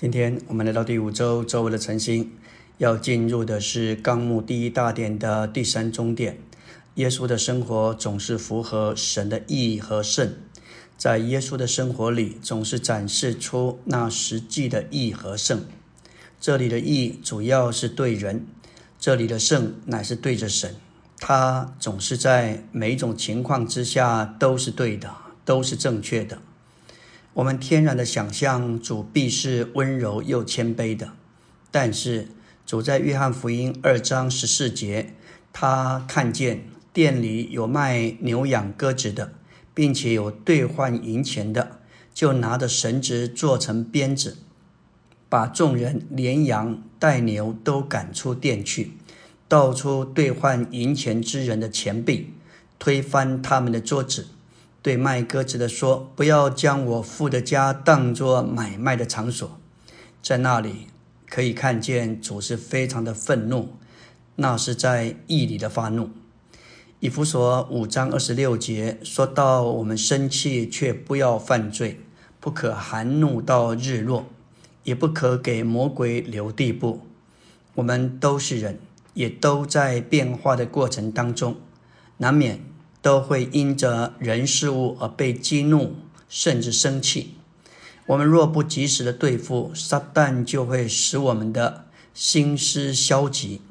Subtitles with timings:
[0.00, 2.30] 今天我们来到第五周周围的晨星，
[2.76, 6.38] 要进入的是纲目第一大点的第三中点。
[6.94, 10.34] 耶稣的生活总是符合神的义和圣，
[10.96, 15.64] 在耶稣的生活里总是展示出那实际的义和圣。
[16.40, 18.46] 这里的义主要是对人，
[19.00, 20.76] 这里的圣乃是对着神。
[21.18, 25.12] 他总是在每一种情况之下都是对的，
[25.44, 26.38] 都是正确的。
[27.34, 31.12] 我们天然的想象主必是温柔又谦卑的，
[31.70, 32.28] 但是
[32.66, 35.14] 主在约翰福音二章十四节，
[35.52, 39.32] 他看见店里有卖牛羊鸽子的，
[39.72, 41.78] 并且有兑换银钱的，
[42.12, 44.38] 就拿着绳子做成鞭子，
[45.28, 48.94] 把众人连羊带牛都赶出店去，
[49.46, 52.32] 倒出兑换银钱之人的钱币，
[52.80, 54.26] 推翻他们的桌子。
[54.82, 59.58] 对卖鸽子的说：“不要将我父的家当作买卖的场所。”
[60.22, 60.86] 在那里
[61.28, 63.70] 可以看见主是非常的愤怒，
[64.36, 66.10] 那是在义里的发怒。
[67.00, 71.96] 以弗所五章二十六节说到：“我们生气，却不要犯罪；
[72.40, 74.26] 不可含怒到日落，
[74.84, 77.02] 也不可给魔鬼留地步。”
[77.76, 78.80] 我们都是人，
[79.14, 81.54] 也都在变化的过程当中，
[82.16, 82.60] 难免。
[83.08, 85.94] 都会因着人事物而被激怒，
[86.28, 87.36] 甚至生气。
[88.04, 93.62] 我们若不及时的对付撒旦，就会使我们的心思消极，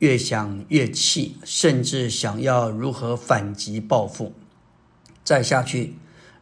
[0.00, 4.34] 越想越气，甚至想要如何反击报复。
[5.24, 5.96] 再下去，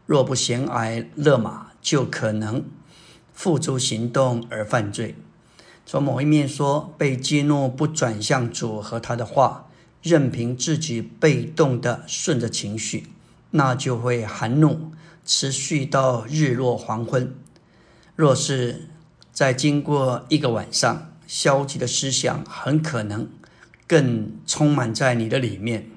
[0.05, 2.65] 若不闲挨勒马，就可能
[3.33, 5.15] 付诸行动而犯罪。
[5.87, 9.70] 从某一面说，被激怒不转向主和他的话。
[10.03, 13.09] 任凭自己被动的顺着情绪，
[13.51, 14.93] 那就会含怒，
[15.27, 17.35] 持续到日落黄昏。
[18.17, 18.89] 若是
[19.33, 23.29] 再经过一个晚上，消极的思想很可能
[23.87, 25.91] 更充满在你的里面，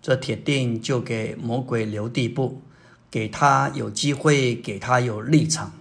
[0.00, 2.62] 这铁定就给魔鬼留地步，
[3.10, 5.72] 给他有机会，给他有立场。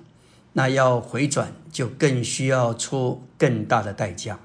[0.53, 4.39] 那要回转，就更需要出更大的代价。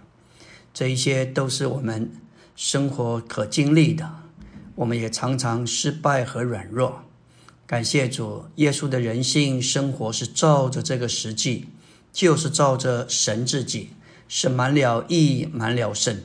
[0.75, 2.10] 这一些都是我们。
[2.54, 4.10] 生活可经历的，
[4.74, 7.02] 我们也常常失败和软弱。
[7.66, 11.68] 感谢主，耶稣的人性生活是照着这个实际，
[12.12, 13.90] 就是照着神自己，
[14.28, 16.22] 是满了义，满了圣。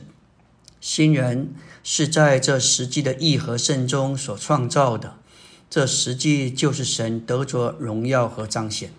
[0.80, 5.14] 新人是在这实际的义和圣中所创造的，
[5.70, 8.90] 这实际就是神得着荣耀和彰显。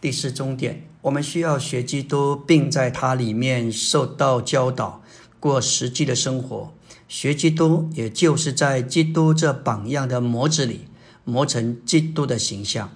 [0.00, 5.02] 第四终点，我们需要学基督，并在他里面受到教导。
[5.42, 6.72] 过实际的生活，
[7.08, 10.82] 学基督，也就是在基督这榜样的模子里
[11.24, 12.92] 磨成基督的形象。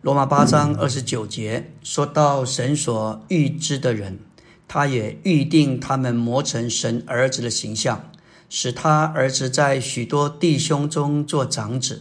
[0.00, 4.20] 罗马八章二十九节说到神所预知的人，
[4.66, 8.10] 他也预定他们磨成神儿子的形象，
[8.48, 12.00] 使他儿子在许多弟兄中做长子。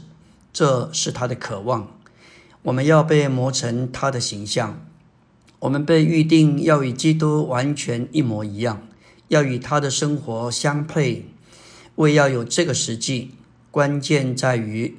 [0.54, 1.92] 这是他的渴望。
[2.64, 4.86] 我们要被磨成他的形象，
[5.60, 8.84] 我们被预定要与基督完全一模一样。
[9.30, 11.26] 要与他的生活相配，
[11.96, 13.32] 为要有这个实际，
[13.72, 14.98] 关键在于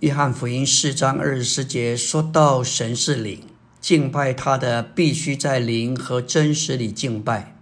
[0.00, 3.42] 约翰福音四章二十四节说到神是灵，
[3.80, 7.56] 敬拜他的必须在灵和真实里敬拜。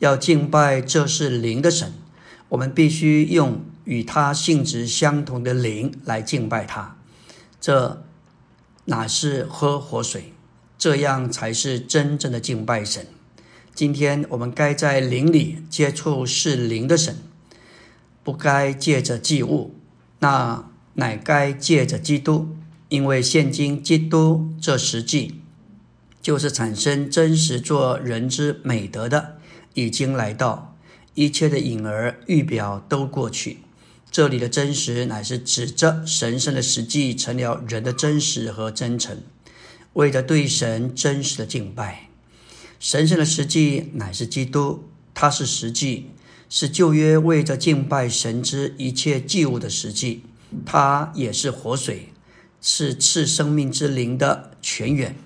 [0.00, 1.92] 要敬拜这是灵的神，
[2.50, 6.96] 我们必须用与他性质相同的灵来敬拜他。
[7.60, 8.04] 这
[8.84, 10.32] 哪是喝活水？
[10.76, 13.06] 这样才是真正的敬拜神。
[13.78, 17.14] 今天我们该在灵里接触是灵的神，
[18.24, 19.72] 不该借着祭物，
[20.18, 22.56] 那乃该借着基督，
[22.88, 25.42] 因为现今基督这实际
[26.20, 29.38] 就是产生真实做人之美德的，
[29.74, 30.76] 已经来到，
[31.14, 33.58] 一切的影儿预表都过去。
[34.10, 39.18] 这里的真实乃是指着神圣的实际成了人的真实和真诚，
[39.92, 42.07] 为着对神真实的敬拜。
[42.80, 46.10] 神圣的实际乃是基督，他是实际，
[46.48, 50.22] 是旧约为着敬拜神之一切祭物的实际。
[50.64, 52.12] 他也是活水，
[52.60, 55.16] 是赐生命之灵的泉源，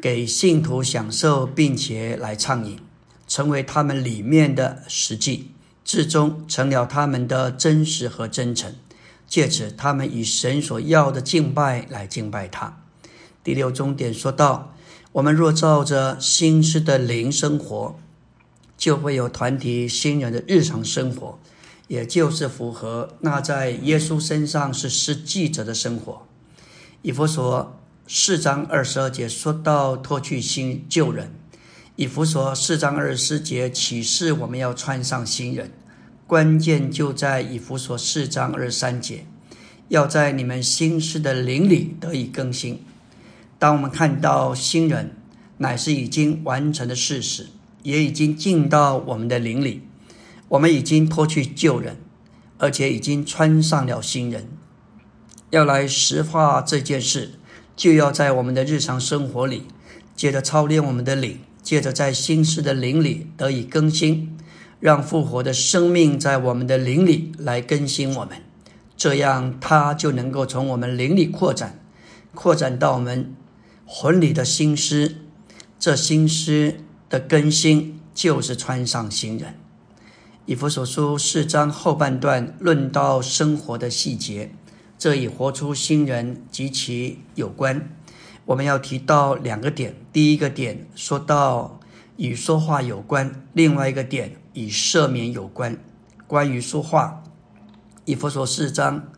[0.00, 2.78] 给信徒享受，并且来畅饮，
[3.28, 5.50] 成为他们里面的实际，
[5.84, 8.74] 至终成了他们的真实和真诚。
[9.28, 12.82] 借此，他们以神所要的敬拜来敬拜他。
[13.44, 14.74] 第六终点说到。
[15.12, 17.98] 我们若照着新式的灵生活，
[18.76, 21.36] 就会有团体新人的日常生活，
[21.88, 26.22] 也就是符合那在耶稣身上是施祭者的生活。
[27.02, 27.76] 以弗所
[28.06, 31.32] 四章二十二节说到脱去新旧人，
[31.96, 35.72] 以弗所四章二十四节启示我们要穿上新人，
[36.28, 39.26] 关键就在以弗所四章二十三节，
[39.88, 42.84] 要在你们心思的灵里得以更新。
[43.60, 45.14] 当我们看到新人
[45.58, 47.46] 乃是已经完成的事实，
[47.84, 49.82] 也已经进到我们的灵里，
[50.48, 51.98] 我们已经脱去旧人，
[52.58, 54.48] 而且已经穿上了新人。
[55.50, 57.34] 要来实化这件事。
[57.76, 59.62] 就要在我们的日常生活里，
[60.14, 64.36] 借着操练我们的灵，借着在心思的灵里得以更新，
[64.80, 68.36] 让复活的生命在我们的灵里来更新我们，
[68.98, 71.80] 这样它就能够从我们灵里扩展，
[72.34, 73.34] 扩展到我们
[73.92, 75.16] 魂里的心思。
[75.76, 76.76] 这心思
[77.08, 79.56] 的更新就是穿上新人。
[80.46, 84.52] 以弗所书四章后半段论到生活的细节。
[84.96, 87.90] 这与活出新人及其有关。
[88.44, 91.80] 我们要提到两个点：第一个点说到
[92.16, 95.76] 与说话有关，另外一个点与赦免有关。
[96.28, 97.24] 关于说话，
[98.04, 99.08] 以佛所四章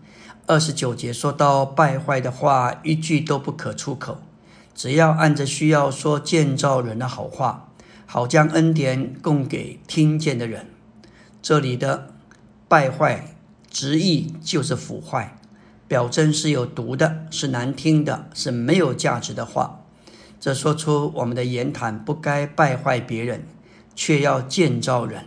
[0.47, 4.23] 二十九节说到败坏的话一句都不可出口，
[4.75, 7.69] 只要按着需要说建造人的好话，
[8.07, 10.67] 好将恩典供给听见的人。
[11.41, 12.15] 这里的
[12.69, 13.35] 败坏
[13.71, 15.39] 直译就是腐坏。
[15.89, 19.81] 表征是有毒的，是难听的，是没有价值的话。
[20.41, 23.47] 这说出我们的言谈不该败坏别人，
[23.95, 25.27] 却要建造人。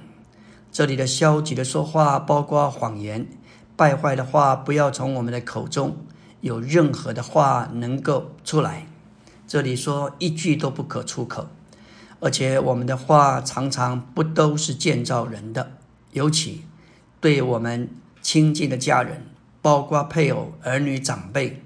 [0.72, 3.28] 这里的消极的说话包括谎言，
[3.76, 5.98] 败坏的话不要从我们的口中
[6.42, 8.88] 有任何的话能够出来。
[9.48, 11.48] 这里说一句都不可出口，
[12.20, 15.78] 而且我们的话常常不都是建造人的，
[16.12, 16.64] 尤其
[17.20, 17.90] 对我们
[18.22, 19.28] 亲近的家人。
[19.62, 21.64] 包括配偶、儿女、长辈，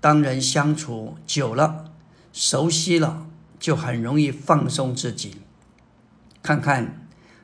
[0.00, 1.86] 当人相处久了、
[2.32, 3.26] 熟悉了，
[3.58, 5.38] 就很容易放松自己。
[6.40, 6.86] 看看《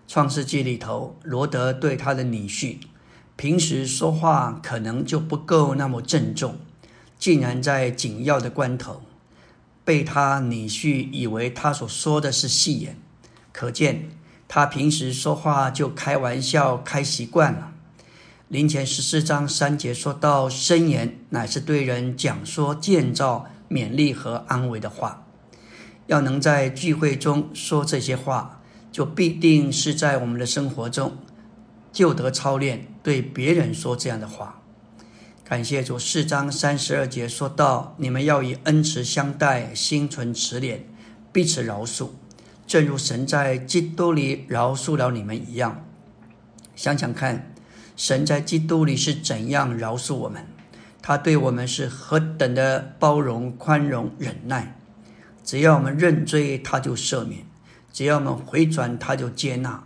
[0.07, 2.77] 创世纪》里头，罗德对他的女婿，
[3.35, 6.55] 平时说话可能就不够那么郑重，
[7.19, 9.03] 竟然在紧要的关头，
[9.89, 12.99] 被他女婿以为他所说的是戏言，
[13.53, 14.11] 可见
[14.47, 17.73] 他平时说话就开玩笑开习惯了。
[18.49, 25.25] 林前十四章三节说到，申言乃是对人讲说建造、勉励和安慰的话。
[26.07, 28.61] 要能在聚会中说这些话，
[28.93, 31.17] 就必定是在我们的生活中
[31.91, 34.58] 就得操练对别人说这样的话。
[35.49, 40.81] 感谢主，四章三十二节说到，你们要以恩慈相待，心存慈怜，
[41.33, 42.11] 彼此饶恕，
[42.67, 45.87] 正如神在基督里饶恕了你们一样。
[46.77, 47.55] 想想看。
[47.97, 50.47] 神在基督里是怎样饶恕我们？
[51.01, 54.79] 他对我们是何等的包容、宽容、忍耐。
[55.43, 57.41] 只要我们认罪，他就赦免；
[57.91, 59.83] 只要我们回转，他就接纳。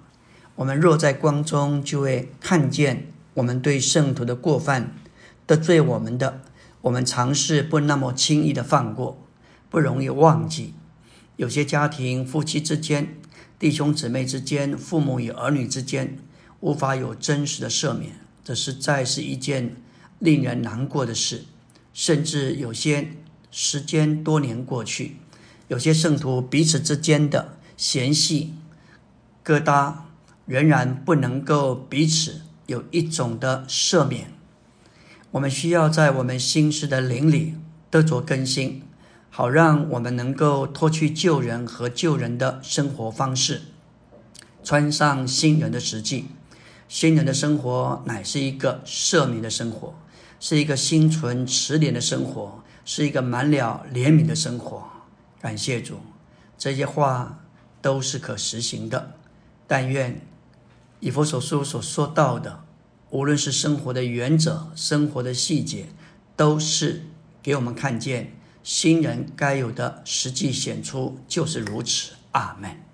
[0.56, 4.94] 我们若在光中，就会看见我们对圣徒的过犯、
[5.46, 6.40] 得罪我们的，
[6.82, 9.26] 我们尝试不那么轻易的放过，
[9.68, 10.74] 不容易忘记。
[11.36, 13.16] 有些家庭，夫妻之间、
[13.58, 16.18] 弟兄姊妹之间、父母与儿女之间。
[16.60, 18.12] 无法有真实的赦免，
[18.44, 19.74] 这实在是一件
[20.20, 21.44] 令人难过的事。
[21.92, 23.10] 甚至有些
[23.50, 25.16] 时间多年过去，
[25.66, 28.54] 有些圣徒彼此之间的嫌隙、
[29.44, 29.94] 疙瘩，
[30.46, 34.32] 仍然不能够彼此有一种的赦免。
[35.32, 37.54] 我们需要在我们心思的灵里
[37.90, 38.82] 得着更新，
[39.30, 43.62] 好让我们能够脱去旧人和旧人的生活方式，
[44.62, 46.26] 穿上新人的实际。
[46.86, 49.94] 新人的生活乃是一个赦免的生活，
[50.38, 54.84] 是一个心存慈怜的生活，是一个满了怜悯的生活。
[55.40, 56.00] 感谢主，
[56.58, 57.40] 这些话
[57.80, 59.14] 都是可实行的。
[59.66, 60.20] 但愿
[61.00, 62.62] 以佛所书所说到的，
[63.12, 65.86] 无论是生活的原则、生活的细节，
[66.34, 67.02] 都是
[67.42, 72.12] 给我们看见新人该有的实际显出，就是如此。
[72.32, 72.91] 阿门。